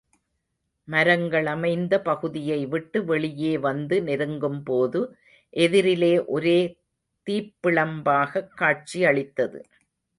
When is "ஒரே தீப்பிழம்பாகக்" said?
6.25-8.47